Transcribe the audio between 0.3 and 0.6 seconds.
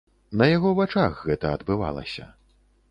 На